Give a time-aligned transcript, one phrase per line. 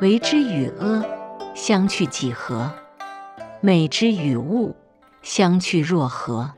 [0.00, 1.04] 为之与阿，
[1.54, 2.72] 相去几何？
[3.60, 4.74] 美之与物，
[5.20, 6.50] 相去若何？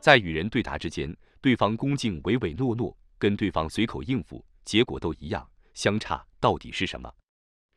[0.00, 7.12] 在与人对答之间，对方恭敬唯唯诺诺，跟对方随口应付，结果都一样，相差到底是什么？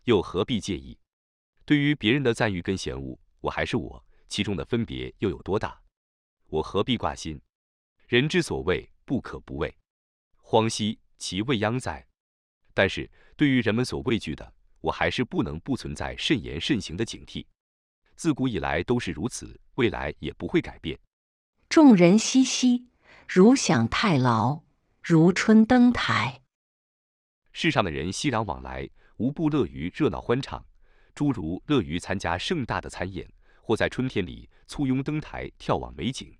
[0.05, 0.98] 又何必介意？
[1.70, 5.79] 对于别人的赞誉跟嫌恶，我还是我，其中的分别又有多大？
[6.47, 7.39] 我何必挂心？
[8.07, 9.71] 人之所谓不可不畏，
[10.37, 12.07] 荒兮其未央哉！
[12.74, 14.51] 但是对于人们所畏惧的，
[14.82, 17.46] 我还是不能不存在慎言慎行的警惕。
[18.15, 20.99] 自古以来都是如此，未来也不会改变。
[21.69, 22.88] 众人熙熙，
[23.27, 24.63] 如享太牢，
[25.04, 26.41] 如春登台。
[27.51, 30.65] 世上的人熙攘往来，无不乐于热闹欢唱。
[31.19, 33.30] 诸如乐于参加盛大的餐宴，
[33.61, 36.33] 或在春天里簇拥登台眺望美景。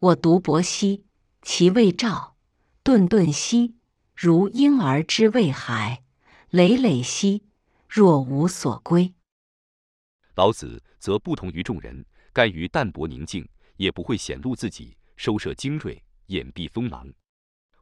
[0.00, 1.04] 我独泊兮，
[1.42, 2.34] 其未兆；
[2.82, 3.76] 顿顿兮，
[4.16, 6.02] 如婴儿之未孩；
[6.48, 7.44] 累累兮，
[7.88, 9.14] 若无所归。
[10.34, 17.08] 老子则不同于众人，甘于淡泊宁静，也不会显露自己，收摄精锐，掩蔽锋芒。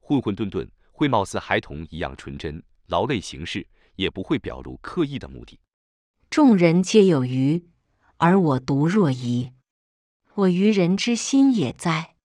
[0.03, 3.67] 混混沌沌，会貌似孩童一样纯真，劳累行事，
[3.97, 5.59] 也不会表露刻意的目的。
[6.31, 7.71] 众人皆有余，
[8.19, 9.55] 而我独若遗。
[10.35, 12.17] 我愚人之心也哉！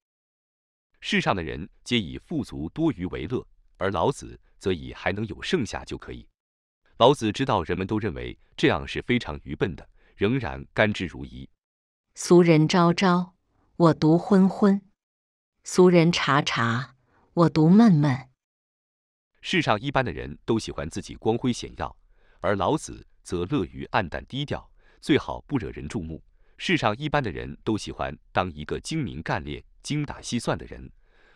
[1.00, 6.28] 世上的人皆以富足多余为乐，而老子则以还能有剩下就可以。
[6.98, 11.48] 老子知道人们都认为这样是非常愚笨的，仍然甘之如饴。
[12.14, 13.36] 俗人昭昭，
[13.78, 14.82] 我独昏昏；
[15.64, 16.96] 俗人察察，
[17.34, 18.30] 我独闷闷。
[19.40, 21.98] 世上一般的人都喜欢自己光辉显耀，
[22.42, 23.08] 而老子。
[23.24, 24.70] 则乐于暗淡低调，
[25.02, 26.22] 最好不惹人注目。
[26.58, 30.92] 世上一般的人都喜欢当一个精明干练、精打细算的人，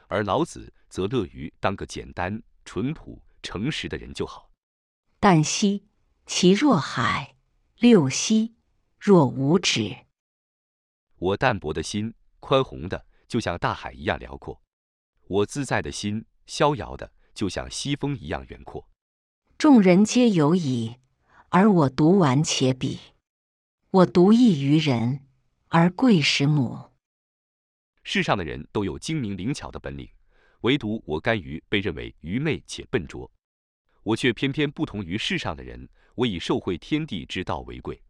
[0.07, 4.51] 而老子则乐于当个简单、淳朴、诚实的人就好。
[5.19, 5.87] 淡兮
[6.25, 7.35] 其若海，
[7.79, 8.55] 六兮
[8.99, 10.05] 若无止。
[11.17, 14.61] 我淡泊的心，宽宏的，就像大海一样辽阔；
[15.27, 18.87] 我自在的心，逍遥的，就像西风一样远阔。
[19.57, 20.97] 众人皆有矣。
[21.49, 22.99] 而我独顽且鄙，
[23.89, 25.21] 我独异于人，
[25.69, 26.77] 而贵使母。
[28.03, 30.09] 世上的人都有精明灵巧的本领，
[30.61, 33.31] 唯独我甘于被认为愚昧且笨拙。
[34.03, 38.01] 我却偏偏不同于世上的人，我以受惠天地之道为贵。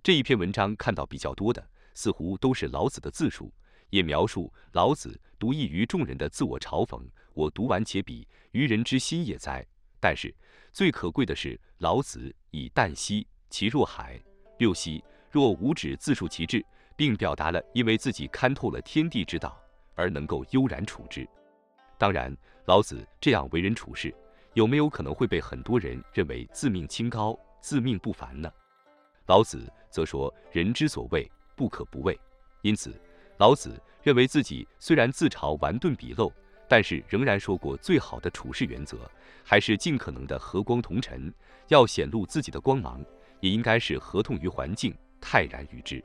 [0.00, 3.52] 这一篇文章看到比较多的，似乎都是老子的自述，
[3.90, 7.04] 也描述老子独异于众人的自我嘲讽。
[7.34, 9.66] 我独顽且鄙，愚人之心也哉！
[10.00, 10.34] 但是。
[10.70, 14.20] 最可贵的是，老子以“淡兮其若海，
[14.58, 16.64] 六兮若无止”自述其志，
[16.94, 19.60] 并表达了因为自己看透了天地之道
[19.94, 21.26] 而能够悠然处之。
[21.96, 24.14] 当然，老子这样为人处事，
[24.52, 28.52] 有没有可能会被很多人认为自命清高、自命不凡呢？
[29.26, 32.16] 老子则说：“人之所畏，不可不畏。”
[32.62, 32.94] 因此，
[33.38, 36.30] 老子认为自己虽然自嘲顽钝鄙陋。
[36.68, 39.10] 但是仍然说过，最好的处事原则
[39.42, 41.32] 还是尽可能的和光同尘，
[41.68, 43.02] 要显露自己的光芒，
[43.40, 46.04] 也应该是合同于环境，泰然于之。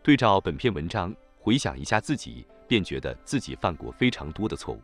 [0.00, 4.80] 对照本篇文章，回想一下自己，便觉得自己犯过非常多的错误。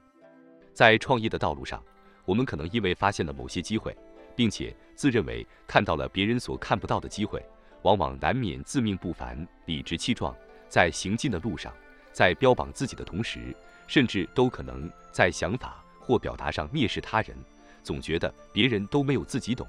[0.72, 1.80] 在创业的道路上，
[2.24, 3.96] 我们可能因为发现了某些机会，
[4.34, 7.40] 并且自认为看到了别人所看不到的机会，
[7.82, 10.34] 往往难免自命不凡、理直气壮，
[10.68, 11.72] 在行进的路上，
[12.10, 13.54] 在标榜自己的同时。
[13.86, 17.36] 甚至都可能在想法或表达上蔑视他人，
[17.82, 19.66] 总觉得别人都没有自己懂，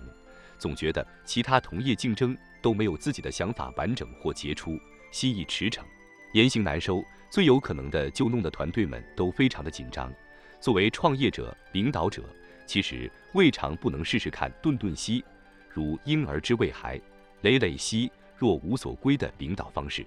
[0.58, 4.80] 总觉得其他同业竞争都没有自己的想法完整或杰出，
[5.12, 5.81] 心意驰骋，
[6.34, 10.12] 言行难收，最有可能的就弄得团队们都非常的紧张。
[10.59, 12.24] 作为创业者、领导者，
[12.66, 15.24] 其实未尝不能试试看顿顿兮
[15.70, 17.00] 如婴儿之未孩，
[17.42, 20.06] 累累兮若无所归的领导方式。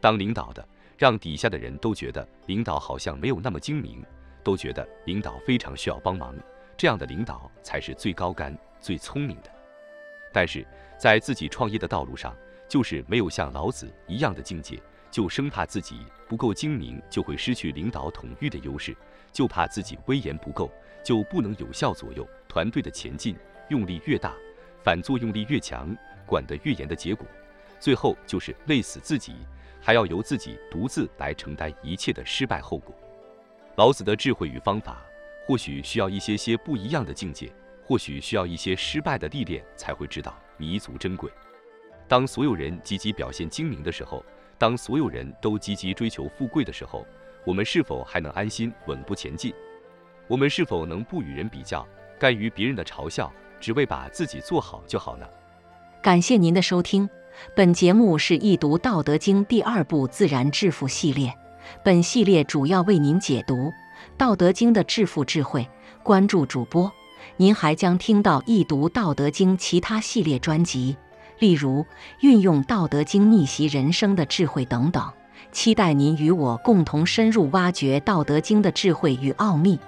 [0.00, 0.66] 当领导的。
[1.02, 4.06] 让底下的人都觉得领导好像没有那么精明，
[4.44, 6.32] 都觉得领导非常需要帮忙，
[6.76, 9.50] 这样的领导才是最高干、最聪明的。
[10.32, 10.64] 但是
[10.96, 12.36] 在自己创业的道路上，
[12.68, 18.92] 就是没有像老子一样的境界，就生怕自己不够精明，就会失去领导统御的优势；
[19.32, 20.70] 就怕自己威严不够，
[21.04, 23.36] 就不能有效左右团队的前进。
[23.70, 24.32] 用力越大，
[24.84, 27.26] 反作用力越强，管得越严的结果，
[27.80, 29.34] 最后就是累死自己。
[29.82, 32.94] 还要由自己独自来承担一切的失败后果。
[33.74, 35.02] 老子的智慧与方法，
[35.44, 37.52] 或许需要一些些不一样的境界，
[37.84, 41.28] 或许需要一些失败的历练，才会知道弥足珍贵。
[42.06, 44.24] 当所有人积极表现精明的时候，
[44.56, 47.04] 当所有人都积极追求富贵的时候，
[47.44, 49.52] 我们是否还能安心稳步前进？
[50.28, 51.86] 我们是否能不与人比较，
[52.20, 55.26] 甘于别人的嘲笑，只为把自己做好就好呢？
[56.00, 57.08] 感谢您的收听，
[57.54, 61.34] 本节目是易读《道德经》第二部自然致富系列，
[61.84, 63.54] 本系列主要为您解读
[64.16, 65.68] 《道德经》的致富智慧。
[66.02, 66.90] 关注主播，
[67.36, 70.96] 您还将听到易读《道德经》其他系列专辑，
[71.38, 71.84] 例如
[72.20, 75.08] 运用《道德经》逆袭人生的智慧等等。
[75.52, 79.78] 期待您与我共同深入挖掘《道德经》的智慧与奥秘。